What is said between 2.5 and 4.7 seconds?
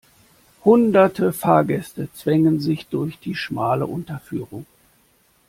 sich durch die schmale Unterführung.